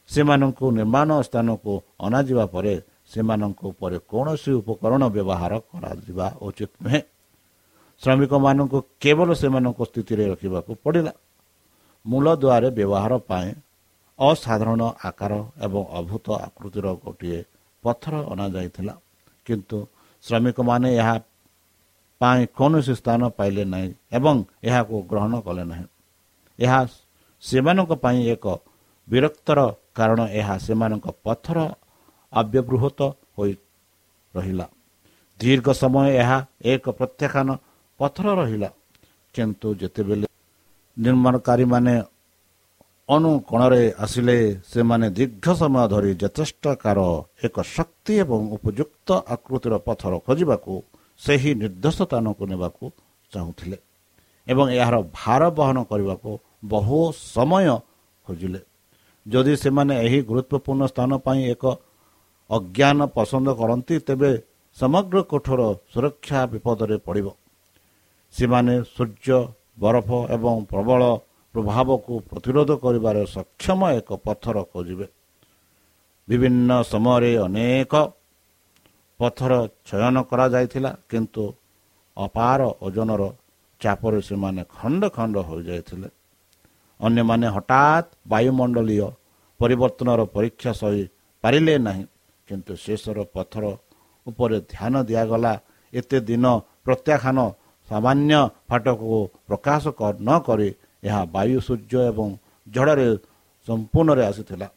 ସେମାନଙ୍କୁ 0.10 0.66
ନିର୍ମାଣ 0.80 1.10
ସ୍ଥାନକୁ 1.28 1.74
ଅଣାଯିବା 2.06 2.46
ପରେ 2.54 2.74
ସେମାନଙ୍କ 3.12 3.60
ଉପରେ 3.72 3.98
କୌଣସି 4.12 4.52
ଉପକରଣ 4.60 5.02
ବ୍ୟବହାର 5.16 5.54
କରାଯିବା 5.70 6.28
ଉଚିତ 6.48 6.72
ନୁହେଁ। 6.84 7.02
ଶ୍ରମିକମାନଙ୍କୁ 8.02 8.78
କେବଳ 9.04 9.30
ସେମାନଙ୍କ 9.42 9.80
ସ୍ଥିତିରେ 9.90 10.24
ରଖିବାକୁ 10.32 10.72
ପଡ଼ିଲା। 10.84 11.14
ମୂଳ 12.06 12.26
ଦ୍ୱାରେ 12.44 12.68
ବ୍ୟବହାର 12.78 13.14
ପାଇଁ 13.30 13.50
ଅସାଧାରଣ 14.20 14.82
ଆକାର 15.10 15.34
ଏବଂ 15.66 15.82
ଅଭୂତ 16.00 16.28
ଆକୃତିର 16.48 16.86
ଗୋଟିଏ 17.04 17.40
ପଥର 17.84 18.14
ଅଣାଯାଇଥିଲା। 18.32 18.94
କିନ୍ତୁ 19.48 19.78
ଶ୍ରମିକମାନେ 20.24 20.90
ଏହା 21.02 21.16
ପାଇଁ 22.22 22.42
କୌଣସି 22.58 22.94
ସ୍ଥାନ 23.00 23.22
ପାଇଲେ 23.38 23.64
ନାହିଁ 23.74 23.90
ଏବଂ 24.18 24.36
ଏହାକୁ 24.68 24.96
ଗ୍ରହଣ 25.12 25.34
କଲେ 25.46 25.64
ନାହିଁ। 25.72 25.86
ଏହା 26.60 26.80
ସେମାନଙ୍କ 27.44 27.92
ପାଇଁ 28.04 28.20
ଏକ 28.34 28.46
ବିରକ୍ତର 29.08 29.60
କାରଣ। 29.98 30.20
ଏହା 30.40 30.56
ସେମାନଙ୍କ 30.66 31.08
ପଥର 31.26 31.58
ଅବ୍ୟବୃହତ 32.34 33.00
ହୋଇ 33.38 33.54
ରହିଲା। 34.34 34.66
ଦୀର୍ଘ 35.40 35.68
ସମୟ 35.82 36.08
ଏହା 36.22 36.38
ଏକ 36.72 36.86
ପ୍ରତ୍ୟାଖ୍ୟାନ 37.00 37.50
ପଥର 38.00 38.28
ରହିଲା। 38.40 38.70
କିନ୍ତୁ 39.36 39.68
ଯେତେବେଳେ 39.82 40.28
ନିର୍ମାଣକାରୀମାନେ 40.98 41.94
ଅନୁକୋଣରେ 43.10 43.84
ଆସିଲେ 44.04 44.36
ସେମାନେ 44.72 45.08
ଦୀର୍ଘ 45.18 45.46
ସମୟ 45.62 45.84
ଧରି 45.94 46.12
ଯଥେଷ୍ଟକାର 46.22 47.00
ଏକ 47.46 47.56
ଶକ୍ତି 47.76 48.14
ଏବଂ 48.24 48.42
ଉପଯୁକ୍ତ 48.56 49.08
ଆକୃତିର 49.34 49.74
ପଥର 49.88 50.14
ଖୋଜିବାକୁ 50.26 50.74
ସେହି 51.20 51.52
ନିର୍ଦ୍ଦେଶ 51.62 51.98
ସ୍ଥାନକୁ 52.00 52.44
ନେବାକୁ 52.52 52.84
ଚାହୁଁଥିଲେ 53.32 53.78
ଏବଂ 54.48 54.66
ଏହାର 54.80 54.96
ଭାର 55.20 55.42
ବହନ 55.58 55.78
କରିବାକୁ 55.92 56.32
ବହୁ 56.72 57.00
ସମୟ 57.36 57.68
ଖୋଜିଲେ। 58.26 58.62
ଯଦି 59.26 59.54
ସେମାନେ 59.64 59.94
ଏହି 60.06 60.20
ଗୁରୁତ୍ୱପୂର୍ଣ୍ଣ 60.30 60.84
ସ୍ଥାନ 60.94 61.12
ପାଇଁ 61.26 61.42
ଏକ 61.54 61.64
ଅଜ୍ଞାନ 62.50 63.00
ପସନ୍ଦ 63.18 63.48
କରନ୍ତି 63.62 63.96
ତେବେ 64.08 64.32
ସମଗ୍ର 64.78 65.18
କୋଠର 65.32 65.62
ସୁରକ୍ଷା 65.92 66.40
ବିପଦରେ 66.52 66.98
ପଡ଼ିବ। 67.06 67.28
ସେମାନେ 68.34 68.74
ସୂର୍ଯ୍ୟ 68.96 69.40
ବରଫ 69.82 70.10
ଏବଂ 70.36 70.56
ପ୍ରବଳ 70.72 71.02
ପ୍ରଭାବକୁ 71.54 72.14
ପ୍ରତିରୋଧ 72.30 72.72
କରିବାରେ 72.84 73.22
ସକ୍ଷମ 73.36 73.82
ଏକ 74.00 74.10
ପଥର 74.26 74.58
ଖୋଜିବେ। 74.72 75.08
ବିଭିନ୍ନ 76.28 76.70
ସମୟରେ 76.92 77.32
ଅନେକ 77.46 77.94
ପଥର 79.20 79.52
ଚୟନ 79.88 80.16
କରାଯାଇଥିଲା 80.30 80.92
କିନ୍ତୁ 81.10 81.44
ଅପାର 82.18 82.60
ଓଜନର 82.86 83.24
ଚାପରେ 83.82 84.20
ସେମାନେ 84.22 84.62
ଖଣ୍ଡ 84.76 85.02
ଖଣ୍ଡ 85.16 85.36
ହୋଇଯାଇଥିଲେ। 85.50 86.10
ଅନ୍ୟମାନେ 87.00 87.48
ହଠାତ୍ 87.56 88.10
ବାୟୁମଣ୍ଡଳୀୟ 88.32 89.08
ପରିବର୍ତ୍ତନର 89.60 90.22
ପରୀକ୍ଷା 90.36 90.72
ସହି 90.82 91.04
ପାରିଲେ 91.44 91.76
ନାହିଁ। 91.88 92.04
କିନ୍ତୁ 92.50 92.74
ଶେଷର 92.84 93.18
ପଥର 93.36 93.64
ଉପରେ 94.28 94.58
ଧ୍ୟାନ 94.74 94.94
ଦିଆଗଲା। 95.10 95.54
ଏତେ 95.94 96.18
ଦିନ 96.30 96.46
ପ୍ରତ୍ୟାଖ୍ୟାନ 96.86 97.38
ସାମାନ୍ୟ 97.90 98.34
ଫାଟକୁ 98.70 99.18
ପ୍ରକାଶ 99.48 99.84
ନ 100.28 100.30
କରି 100.48 100.70
ଏହା 101.08 101.22
ବାୟୁ 101.36 101.58
ସୂର୍ଯ୍ୟ 101.68 102.00
ଏବଂ 102.12 102.28
ଝଡ଼ରେ 102.68 103.08
ସମ୍ପୂର୍ଣ୍ଣରେ 103.68 104.24
ଆସିଥିଲା। 104.30 104.68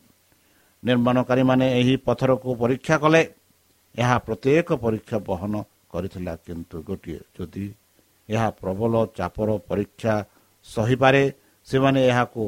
ନିର୍ମାଣକାରୀମାନେ 0.82 1.66
ଏହି 1.78 1.94
ପଥରକୁ 2.06 2.48
ପରୀକ୍ଷା 2.62 2.96
କଲେ। 3.02 3.22
ଏହା 3.94 4.16
ପ୍ରତ୍ୟେକ 4.26 4.68
ପରୀକ୍ଷା 4.84 5.16
ବହନ 5.28 5.54
କରିଥିଲା 5.92 6.34
କିନ୍ତୁ 6.46 6.76
ଗୋଟିଏ 6.88 7.20
ଯଦି 7.36 7.66
ଏହା 8.28 8.48
ପ୍ରବଳ 8.60 8.92
ଚାପର 9.16 9.48
ପରୀକ୍ଷା 9.68 10.14
ସହିପାରେ 10.66 11.22
ସେମାନେ 11.68 12.00
ଏହାକୁ 12.10 12.42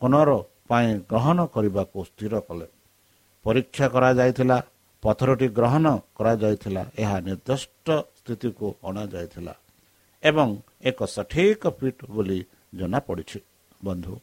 ପୁନର 0.00 0.30
ପାଇଁ 0.68 0.88
ଗ୍ରହଣ 1.10 1.38
କରିବାକୁ 1.54 1.98
ସ୍ଥିର 2.10 2.34
କଲେ। 2.48 2.66
ପରୀକ୍ଷା 3.46 3.86
କରାଯାଇଥିଲା 3.94 4.58
ପଥରଟି 5.02 5.46
ଗ୍ରହଣ 5.58 5.86
କରାଯାଇଥିଲା 6.18 6.82
ଏହା 7.02 7.16
ନିର୍ଦ୍ଦିଷ୍ଟ 7.26 7.88
ସ୍ଥିତିକୁ 8.18 8.66
ଅଣାଯାଇଥିଲା 8.88 9.54
ଏବଂ 10.22 10.48
ଏକ 10.88 10.98
ସଠିକ 11.16 11.62
ଫିଟ୍ 11.78 12.02
ବୋଲି 12.14 12.38
ଜଣାପଡ଼ିଛି। 12.78 13.38
ବନ୍ଧୁ 13.86 14.14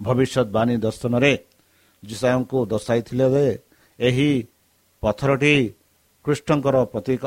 ଭବିଷ୍ୟତବାଣୀ 0.00 0.74
ଦର୍ଶନରେ 0.86 1.32
ଯିଶାଙ୍କୁ 2.02 2.58
ଦର୍ଶାଇଥିଲେ 2.72 3.26
ଯେ 3.34 3.46
ଏହି 3.98 4.30
ପଥରଟି 5.02 5.54
କୃଷ୍ଣଙ୍କର 6.24 6.76
ପ୍ରତୀକ। 6.92 7.22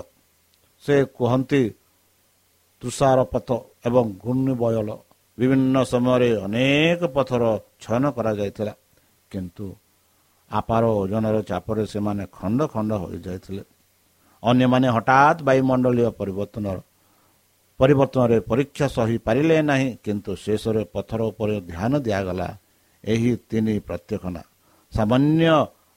ସେ 0.83 0.95
କୁହନ୍ତି 1.17 1.63
ତୁଷାରପଥ 2.81 3.49
ଏବଂ 3.87 4.05
ଘୂର୍ଣ୍ଣିବୟଲ 4.23 4.89
ବିଭିନ୍ନ 5.37 5.75
ସମୟରେ 5.91 6.29
ଅନେକ 6.45 7.01
ପଥର 7.15 7.43
ଛୟନ 7.83 8.03
କରାଯାଇଥିଲା 8.17 8.73
କିନ୍ତୁ 9.31 9.65
ଆପାର 10.51 10.83
ଓଜନର 11.01 11.37
ଚାପରେ 11.49 11.83
ସେମାନେ 11.93 12.23
ଖଣ୍ଡ 12.37 12.59
ଖଣ୍ଡ 12.73 12.91
ହୋଇଯାଇଥିଲେ। 13.03 13.63
ଅନ୍ୟମାନେ 14.43 14.87
ହଠାତ୍ 14.95 15.39
ବାୟୁମଣ୍ଡଳୀୟ 15.47 16.09
ପରିବର୍ତ୍ତନର 16.19 16.77
ପରିବର୍ତ୍ତନରେ 17.79 18.37
ପରୀକ୍ଷା 18.49 18.87
ସହି 18.87 19.17
ପାରିଲେ 19.27 19.57
ନାହିଁ 19.69 19.89
କିନ୍ତୁ 20.03 20.31
ଶେଷରେ 20.43 20.83
ପଥର 20.93 21.19
ଉପରେ 21.31 21.55
ଧ୍ୟାନ 21.69 21.91
ଦିଆଗଲା। 22.05 22.49
ଏହି 23.03 23.31
ତିନି 23.49 23.75
ପ୍ରତ୍ୟକ୍ଷନା 23.87 24.41
ସାମାନ୍ୟ 24.93 25.51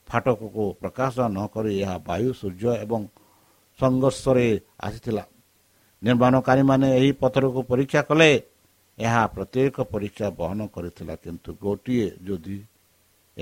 ଫାଟକକୁ 0.08 0.64
ପ୍ରକାଶ 0.80 1.16
ନକରି 1.36 1.72
ଏହା 1.82 1.96
ବାୟୁ 2.08 2.28
ସୂର୍ଯ୍ୟ 2.40 2.72
ଏବଂ 2.84 3.00
ସଂଘର୍ଷରେ 3.80 4.48
ଆସିଥିଲା। 4.86 5.24
ନିର୍ମାଣକାରୀମାନେ 6.02 6.88
ଏହି 6.98 7.10
ପଥରକୁ 7.22 7.60
ପରୀକ୍ଷା 7.70 8.00
କଲେ। 8.08 8.30
ଏହା 8.98 9.22
ପ୍ରତ୍ୟେକ 9.34 9.76
ପରୀକ୍ଷା 9.92 10.26
ବହନ 10.40 10.60
କରିଥିଲା 10.74 11.14
କିନ୍ତୁ 11.24 11.50
ଗୋଟିଏ 11.62 12.08
ଯଦି 12.26 12.56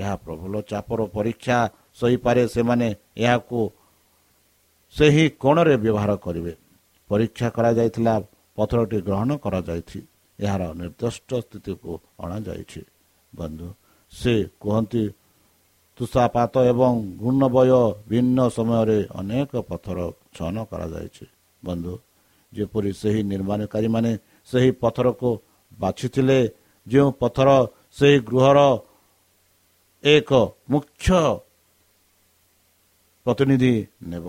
ଏହା 0.01 0.15
ପ୍ରବଳ 0.23 0.53
ଚାପର 0.69 0.99
ପରୀକ୍ଷା 1.15 1.57
ସହିପାରେ 1.99 2.43
ସେମାନେ 2.55 2.87
ଏହାକୁ 3.23 3.59
ସେହି 4.95 5.25
କୋଣରେ 5.41 5.75
ବ୍ୟବହାର 5.83 6.11
କରିବେ। 6.25 6.53
ପରୀକ୍ଷା 7.09 7.47
କରାଯାଇଥିଲା 7.55 8.13
ପଥରଟି 8.57 8.97
ଗ୍ରହଣ 9.07 9.29
କରାଯାଇଛି 9.45 9.99
ଏହାର 10.39 10.61
ନିର୍ଦ୍ଦିଷ୍ଟ 10.79 11.29
ସ୍ଥିତିକୁ 11.43 11.91
ଅଣାଯାଇଛି। 12.23 12.81
ବନ୍ଧୁ 13.33 13.67
ସେ 14.11 14.33
କୁହନ୍ତି 14.61 15.03
ତୁଷାପାତ 15.97 16.53
ଏବଂ 16.71 16.93
ଘୂର୍ଣ୍ଣବୟ 17.21 17.71
ଭିନ୍ନ 18.09 18.37
ସମୟରେ 18.57 18.99
ଅନେକ 19.19 19.51
ପଥର 19.69 19.97
ଛୟନ 20.35 20.57
କରାଯାଇଛି। 20.71 21.25
ବନ୍ଧୁ 21.63 21.93
ଯେପରି 22.53 22.91
ସେହି 23.01 23.21
ନିର୍ମାଣକାରୀମାନେ 23.31 24.11
ସେହି 24.49 24.71
ପଥରକୁ 24.81 25.29
ବାଛିଥିଲେ 25.79 26.39
ଯେଉଁ 26.87 27.09
ପଥର 27.21 27.49
ସେହି 27.97 28.17
ଗୃହର 28.29 28.59
ଏକ 30.03 30.31
ମୁଖ୍ୟ 30.69 31.19
ପ୍ରତିନିଧି 33.25 33.73
ନେବ। 34.03 34.25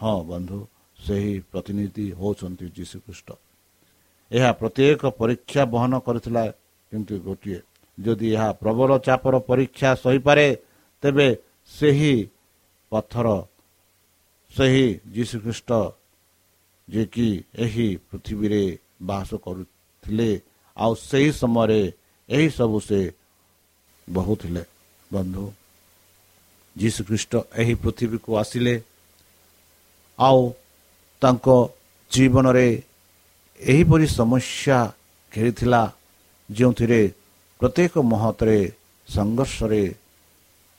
ହଁ 0.00 0.16
ବନ୍ଧୁ 0.30 0.58
ସେହି 0.98 1.34
ପ୍ରତିନିଧି 1.52 2.06
ହେଉଛନ୍ତି 2.20 2.66
ଯୀଶୁଖ୍ରୀଷ୍ଟ। 2.76 3.28
ଏହା 4.30 4.50
ପ୍ରତ୍ୟେକ 4.60 5.02
ପରୀକ୍ଷା 5.20 5.62
ବହନ 5.64 5.92
କରିଥିଲା 6.06 6.44
କିନ୍ତୁ 6.92 7.14
ଗୋଟିଏ। 7.20 7.60
ଯଦି 7.98 8.28
ଏହା 8.34 8.48
ପ୍ରବଳ 8.52 8.90
ଚାପର 8.98 9.34
ପରୀକ୍ଷା 9.48 9.90
ସହିପାରେ 9.94 10.46
ତେବେ 11.02 11.28
ସେହି 11.70 12.14
ପଥର 12.92 13.26
ସେହି 14.54 14.86
ଯୀଶୁଖ୍ରୀଷ୍ଟ 15.14 15.70
ଯିଏକି 16.88 17.28
ଏହି 17.54 17.88
ପୃଥିବୀରେ 18.10 18.64
ବାସ 19.02 19.30
କରୁଥିଲେ 19.44 20.30
ଆଉ 20.76 20.92
ସେହି 21.08 21.30
ସମୟରେ 21.40 21.80
ଏହି 22.28 22.48
ସବୁ 22.50 22.78
ସେ 22.80 23.00
ବହୁଥିଲେ। 24.08 24.62
ବନ୍ଧୁ 25.14 25.44
ଯୀଶୁଖ୍ରୀଷ୍ଟ 26.76 27.32
ଏହି 27.60 27.74
ପୃଥିବୀକୁ 27.82 28.30
ଆସିଲେ 28.42 28.74
ଆଉ 30.18 30.40
ତାଙ୍କ 31.22 31.46
ଜୀବନରେ 32.10 32.66
ଏହିପରି 33.60 34.06
ସମସ୍ୟା 34.12 34.78
ଘେରିଥିଲା 35.32 35.82
ଯେଉଁଥିରେ 36.48 37.00
ପ୍ରତ୍ୟେକ 37.60 37.94
ମହତରେ 38.12 38.58
ସଂଘର୍ଷରେ 39.08 39.82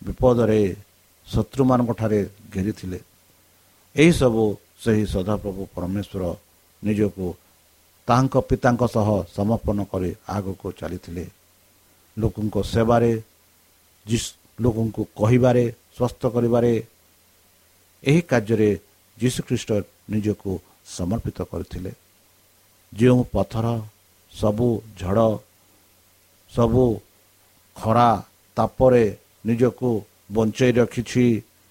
ବିପଦରେ 0.01 0.61
ଶତ୍ରୁମାନଙ୍କଠାରେ 1.27 2.19
ଘେରିଥିଲେ 2.53 2.99
ଏହିସବୁ 3.95 4.43
ସେହି 4.83 5.05
ସଦାପ୍ରଭୁ 5.13 5.61
ପରମେଶ୍ୱର 5.75 6.23
ନିଜକୁ 6.83 7.27
ତାଙ୍କ 8.07 8.33
ପିତାଙ୍କ 8.49 8.83
ସହ 8.95 9.07
ସମର୍ପଣ 9.35 9.77
କରି 9.91 10.11
ଆଗକୁ 10.29 10.67
ଚାଲିଥିଲେ 10.79 11.25
ଲୋକଙ୍କ 12.17 12.55
ସେବାରେ 12.73 13.11
ଲୋକଙ୍କୁ 14.63 15.01
କହିବାରେ 15.19 15.63
ସ୍ୱସ୍ଥ 15.95 16.21
କରିବାରେ 16.35 16.73
ଏହି 18.03 18.21
କାର୍ଯ୍ୟରେ 18.29 18.69
ଯୀଶୁଖ୍ରୀଷ୍ଟ 19.17 19.69
ନିଜକୁ 20.13 20.51
ସମର୍ପିତ 20.97 21.37
କରିଥିଲେ। 21.51 21.91
ଯେଉଁ 22.93 23.21
ପଥର 23.33 23.65
ସବୁ 24.33 24.67
ଝଡ଼ 24.99 25.29
ସବୁ 26.51 26.85
ଖରା 27.75 28.09
ତାପରେ 28.57 29.05
ନିଜକୁ 29.45 29.89
ବଞ୍ଚାଇ 30.35 30.71
ରଖିଛି 30.79 31.25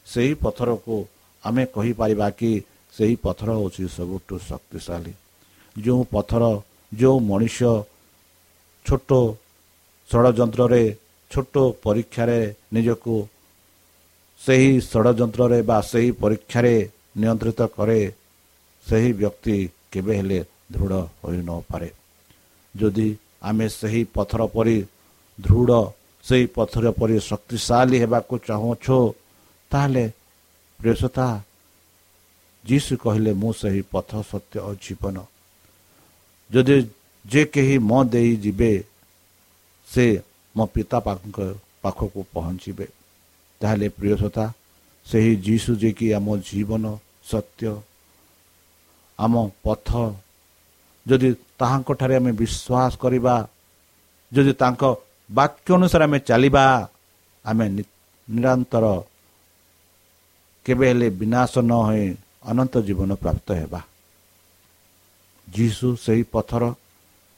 ସେହି 0.07 0.33
ପଥରକୁ 0.45 0.97
ଆମେ 1.45 1.65
କହିପାରିବା 1.75 2.29
କି 2.39 2.53
ସେହି 2.95 3.17
ପଥର 3.25 3.49
ହେଉଛି 3.59 3.85
ସବୁଠୁ 3.97 4.35
ଶକ୍ତିଶାଳୀ। 4.49 5.13
ଯେଉଁ 5.77 6.03
ପଥର 6.15 6.43
ଯେଉଁ 6.93 7.19
ମଣିଷ 7.31 7.59
ଛୋଟ 8.87 9.11
ଷଡ଼ଯନ୍ତ୍ରରେ 10.09 10.83
ଛୋଟ 11.35 11.55
ପରୀକ୍ଷାରେ 11.85 12.41
ନିଜକୁ 12.75 13.15
ସେହି 14.41 14.71
ଷଡ଼ଯନ୍ତ୍ରରେ 14.91 15.59
ବା 15.69 15.79
ସେହି 15.91 16.11
ପରୀକ୍ଷାରେ 16.23 16.75
ନିୟନ୍ତ୍ରିତ 17.21 17.61
କରେ 17.77 18.01
ସେହି 18.87 19.11
ବ୍ୟକ୍ତି 19.21 19.57
କେବେ 19.93 20.13
ହେଲେ 20.19 20.41
ଦୃଢ଼ 20.73 21.01
ହୋଇନପାରେ 21.23 21.89
ଯଦି 22.75 23.09
ଆମେ 23.49 23.67
ସେହି 23.79 24.03
ପଥର 24.15 24.41
ପରି 24.55 24.79
ଦୃଢ଼ 25.39 25.81
ସେହି 26.25 26.47
ପଥର 26.57 26.85
ପରି 26.99 27.17
ଶକ୍ତିଶାଳୀ 27.31 27.97
ହେବାକୁ 28.03 28.35
ଚାହୁଁଛୁ 28.49 28.99
ତାହେଲେ 29.71 30.05
ପ୍ରିୟସତା 30.81 31.27
ଯୀଶୁ 32.65 32.93
କହିଲେ 33.05 33.33
ମୁଁ 33.41 33.53
ସେହି 33.61 33.83
ପଥ 33.93 34.11
ସତ୍ୟ 34.31 34.57
ଓ 34.69 34.71
ଜୀବନ। 34.85 35.17
ଯଦି 36.51 36.77
ଯେ 37.25 37.43
କେହି 37.53 37.77
ମୋ 37.89 37.99
ଦେଇ 38.05 38.33
ଯିବେ 38.45 38.73
ସେ 39.89 40.07
ମୋ 40.55 40.65
ପିତା 40.75 40.99
ପାଖକୁ 41.83 42.21
ପହଞ୍ଚିବେ 42.35 42.87
ତାହେଲେ 43.61 43.89
ପ୍ରିୟସତା 43.99 44.45
ସେହି 45.07 45.33
ଯୀଶୁ 45.47 45.71
ଯିଏକି 45.81 46.07
ଆମ 46.19 46.27
ଜୀବନ 46.49 46.85
ସତ୍ୟ 47.31 47.73
ଆମ 49.19 49.35
ପଥ 49.65 49.89
ଯଦି 51.07 51.31
ତାହାଙ୍କଠାରେ 51.61 52.15
ଆମେ 52.21 52.33
ବିଶ୍ୱାସ 52.41 52.93
କରିବା 53.03 53.35
ଯଦି 54.33 54.53
ତାଙ୍କ 54.63 54.83
ବାକ୍ୟ 55.31 55.69
ଅନୁସାରେ 55.77 56.05
ଆମେ 56.09 56.19
ଚାଲିବା 56.29 56.65
ଆମେ 57.45 57.65
ନିରନ୍ତର 58.29 58.85
କେବେ 60.67 60.85
ହେଲେ 60.91 61.09
ବିନାଶ 61.21 61.53
ନ 61.61 61.73
ହୋଇ 61.87 62.05
ଅନନ୍ତ 62.51 62.75
ଜୀବନ 62.87 63.11
ପ୍ରାପ୍ତ 63.23 63.49
ହେବା। 63.61 63.81
ଯୀଶୁ 65.49 65.87
ସେହି 66.05 66.23
ପଥର 66.33 66.63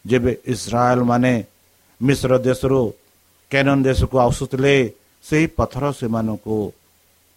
ଯେବେ 0.04 0.32
ଇସ୍ରାଏଲ 0.52 1.00
ମାନେ 1.10 1.32
ମିଶ୍ର 2.00 2.32
ଦେଶରୁ 2.48 2.80
କେନନ 3.50 3.78
ଦେଶକୁ 3.88 4.16
ଆସୁଥିଲେ 4.26 4.74
ସେହି 5.24 5.46
ପଥର 5.58 5.84
ସେମାନଙ୍କୁ 5.98 6.56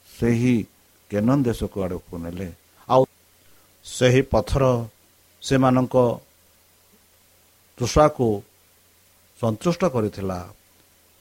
ସେହି 0.10 0.56
କେନନ 1.12 1.38
ଦେଶକୁ 1.48 1.78
ଆଡ଼କୁ 1.86 2.14
ନେଲେ। 2.24 2.48
ଆଉ 2.90 3.02
ସେହି 3.86 4.22
ପଥର 4.34 4.64
ସେମାନଙ୍କ 5.42 5.96
ତୃଷାକୁ 7.78 8.28
ସନ୍ତୁଷ୍ଟ 9.40 9.82
କରିଥିଲା। 9.96 10.40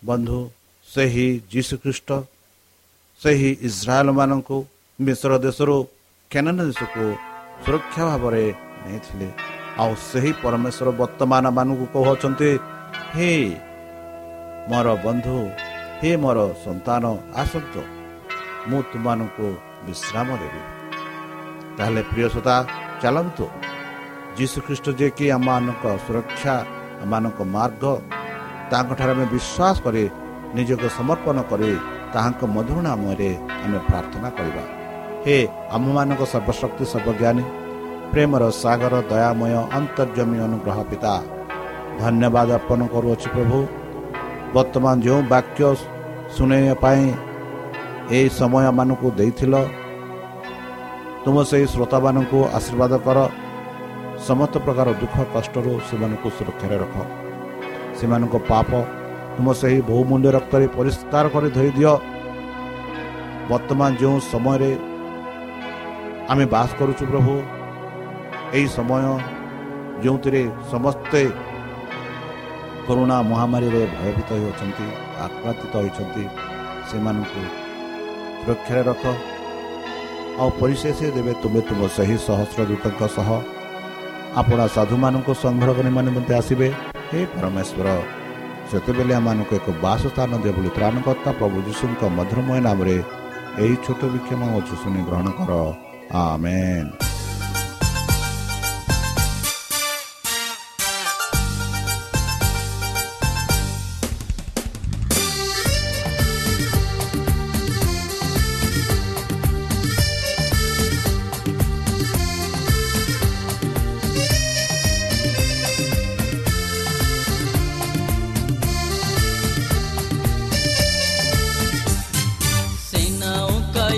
ବନ୍ଧୁ 0.03 0.39
ସେହି 0.89 1.27
ଯୀଶୁଖ୍ରୀଷ୍ଟ 1.53 2.11
ସେହି 3.21 3.51
ଇସ୍ରାଏଲ 3.69 4.09
ମାନଙ୍କୁ 4.19 4.57
ମିଶ୍ର 4.99 5.31
ଦେଶରୁ 5.47 5.77
କେନନ 6.31 6.57
ଦେଶକୁ 6.69 7.05
ସୁରକ୍ଷା 7.63 8.03
ଭାବରେ 8.11 8.45
ନେଇଥିଲେ। 8.85 9.29
ଆଉ 9.83 9.93
ସେହି 10.09 10.33
ପରମେଶ୍ୱର 10.43 10.89
ବର୍ତ୍ତମାନ 11.01 11.45
ମାନଙ୍କୁ 11.59 11.87
କହୁଛନ୍ତି 11.95 12.51
ହେ 13.15 13.31
ମୋର 14.71 14.89
ବନ୍ଧୁ 15.05 15.37
ହେ 16.01 16.11
ମୋର 16.23 16.39
ସନ୍ତାନ 16.65 17.05
ଆସନ୍ତୁ। 17.43 17.83
ମୁଁ 18.69 18.81
ତୁମମାନଙ୍କୁ 18.91 19.47
ବିଶ୍ରାମ 19.87 20.29
ଦେବି। 20.43 20.63
ତାହେଲେ 21.77 22.03
ପ୍ରିୟ 22.11 22.27
ସୋତା 22.35 22.57
ଚାଲନ୍ତୁ। 23.03 23.47
ଯୀଶୁଖ୍ରୀଷ୍ଟ 24.39 24.87
ଯିଏକି 24.99 25.27
ଆମମାନଙ୍କ 25.37 25.85
ସୁରକ୍ଷା 26.05 26.55
ଆମମାନଙ୍କ 27.03 27.39
ମାର୍ଗ 27.57 27.85
ତାଙ୍କଠାରେ 28.71 29.13
ଆମେ 29.15 29.27
ବିଶ୍ୱାସ 29.35 29.77
କରି 29.85 30.05
ନିଜକୁ 30.57 30.87
ସମର୍ପଣ 30.99 31.37
କରି 31.51 31.71
ତାହାଙ୍କ 32.13 32.41
ମଧୁର 32.57 32.79
ନାମରେ 32.89 33.31
ଆମେ 33.65 33.79
ପ୍ରାର୍ଥନା 33.89 34.29
କରିବା। 34.39 34.65
ହେ 35.25 35.37
ଆମମାନଙ୍କ 35.77 36.23
ସର୍ବଶକ୍ତି 36.33 36.85
ସର୍ବଜ୍ଞାନୀ 36.93 37.45
ପ୍ରେମର 38.13 38.43
ସାଗର 38.63 38.95
ଦୟାମୟ 39.11 39.53
ଅନ୍ତର୍ଜମୀ 39.79 40.39
ଅନୁଗ୍ରହ 40.47 40.79
ପିତା 40.91 41.15
ଧନ୍ୟବାଦ 42.01 42.49
ଅର୍ପଣ 42.59 42.81
କରୁଅଛି 42.95 43.29
ପ୍ରଭୁ। 43.35 43.59
ବର୍ତ୍ତମାନ 44.55 44.95
ଯେଉଁ 45.07 45.21
ବାକ୍ୟ 45.33 45.61
ଶୁଣାଇବା 46.35 46.75
ପାଇଁ 46.85 47.05
ଏହି 48.17 48.29
ସମୟମାନଙ୍କୁ 48.41 49.09
ଦେଇଥିଲ 49.19 49.55
ତୁମ 51.25 51.37
ସେହି 51.51 51.67
ଶ୍ରୋତାମାନଙ୍କୁ 51.73 52.39
ଆଶୀର୍ବାଦ 52.59 52.93
କର। 53.07 53.19
ସମସ୍ତ 54.29 54.55
ପ୍ରକାର 54.65 54.89
ଦୁଃଖ 55.01 55.17
କଷ୍ଟରୁ 55.35 55.73
ସେମାନଙ୍କୁ 55.89 56.29
ସୁରକ୍ଷାରେ 56.37 56.77
ରଖ। 56.83 56.97
ସେମାନଙ୍କ 57.99 58.35
ପାପ 58.51 58.71
ତୁମ 59.37 59.47
ସେହି 59.61 59.79
ବହୁମୂଲ୍ୟ 59.91 60.29
ରକ୍ତରେ 60.37 60.67
ପରିଷ୍କାର 60.77 61.25
କରି 61.35 61.49
ଧରି 61.57 61.71
ଦିଅ 61.79 61.93
ବର୍ତ୍ତମାନ 63.51 63.91
ଯେଉଁ 64.01 64.17
ସମୟରେ 64.33 64.71
ଆମେ 66.33 66.45
ବାସ 66.55 66.71
କରୁଛୁ 66.79 67.05
ପ୍ରଭୁ 67.11 67.35
ଏହି 68.57 68.67
ସମୟ 68.77 69.03
ଯେଉଁଥିରେ 70.03 70.43
ସମସ୍ତେ 70.73 71.23
କରୋନା 72.89 73.17
ମହାମାରୀରେ 73.31 73.83
ଭୟଭୀତ 73.95 74.31
ହେଉଛନ୍ତି 74.43 74.87
ଆକ୍ରାନ୍ତିତ 75.27 75.73
ହୋଇଛନ୍ତି 75.83 76.25
ସେମାନଙ୍କୁ 76.89 77.43
ସୁରକ୍ଷାରେ 78.41 78.83
ରଖ। 78.91 79.05
ଆଉ 80.41 80.49
ପରିଶେଷ 80.61 80.99
ଦେବେ 81.17 81.33
ତୁମେ 81.43 81.61
ତୁମ 81.69 81.81
ସେହି 81.97 82.17
ସହସ୍ର 82.27 82.61
ଦୂତଙ୍କ 82.71 83.03
ସହ। 83.17 83.29
ଆପଣ 84.41 84.59
ସାଧୁମାନଙ୍କୁ 84.77 85.33
ସଂଗ୍ରହ 85.45 85.77
ନିମନ୍ତେ 85.87 86.33
ଆସିବେ। 86.41 86.69
ହେ 87.11 87.21
ପରମେଶ୍ୱର 87.35 87.87
ସେତେବେଳେ 88.71 89.13
ଆମମାନଙ୍କୁ 89.21 89.53
ଏକ 89.59 89.69
ବାସସ୍ଥାନ 89.85 90.31
ଦିଅ 90.43 90.53
ବୋଲି 90.57 90.71
ତ୍ରାଣକର୍ତ୍ତା 90.77 91.31
ପ୍ରଭୁ 91.39 91.57
ଯୀଶୁଙ୍କ 91.67 92.03
ମଧୁରମୟ 92.17 92.59
ନାମରେ 92.67 92.97
ଏହି 93.63 93.75
ଛୋଟ 93.85 94.01
ବିକ୍ଷମ 94.13 94.41
ଅଛି 94.59 94.75
ଶୁଣି 94.83 95.01
ଗ୍ରହଣ 95.09 95.29
କର। 95.39 95.53
ଆମେନ୍। 96.23 97.08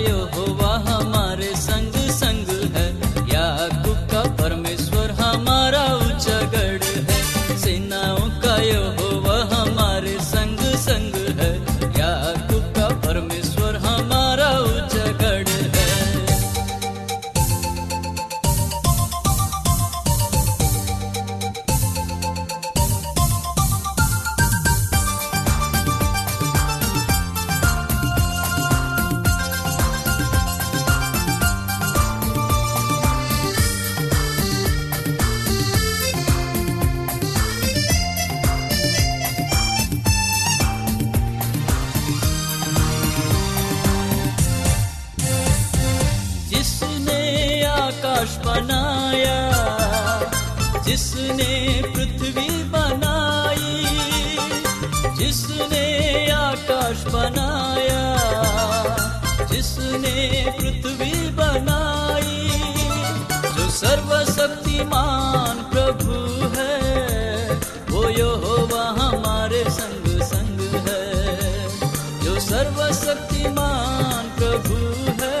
यहोवा 0.00 0.14
हमारे 0.16 0.24
संग 0.26 0.34
संग 0.34 0.39
है 0.39 0.39
जिसने 55.31 56.31
आकाश 56.31 57.03
बनाया, 57.03 58.03
जिसने 59.51 60.15
पृथ्वी 60.59 61.29
बनाई, 61.29 62.49
जो 63.55 63.69
सर्वशक्तिमान 63.69 65.63
प्रभु 65.63 66.17
है, 66.57 66.77
वो 67.89 68.03
यो 68.03 68.09
यहोवा 68.09 68.83
हमारे 68.99 69.63
संग 69.69 70.21
संग 70.21 70.59
है, 70.89 71.69
जो 72.23 72.39
सर्वशक्तिमान 72.39 74.29
प्रभु 74.37 74.75
है। 75.23 75.40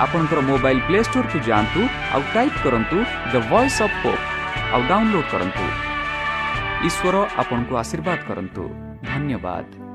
ଆପଣଙ୍କର 0.00 0.40
ମୋବାଇଲ୍ 0.40 0.80
ପ୍ଲେ 0.80 1.00
ଷ୍ଟୋରକୁ 1.02 1.38
ଯାଆନ୍ତୁ 1.48 1.80
ଆଉ 2.14 2.22
ଟାଇପ୍ 2.34 2.58
କରନ୍ତୁ 2.64 2.96
ଦ 3.32 3.34
ଭଏସ୍ 3.50 3.82
ଅଫ୍ 3.82 3.96
ପୋପ୍ 4.02 4.24
ଆଉ 4.74 4.80
ଡାଉନଲୋଡ୍ 4.88 5.30
କରନ୍ତୁ। 5.32 5.64
ଈଶ୍ୱର 6.88 7.16
ଆପଣଙ୍କୁ 7.36 7.74
ଆଶୀର୍ବାଦ 7.82 8.18
କରନ୍ତୁ। 8.28 8.62
ଧନ୍ୟବାଦ। 9.04 9.91